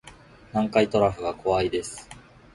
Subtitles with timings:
[0.51, 2.09] 南海トラフが怖いです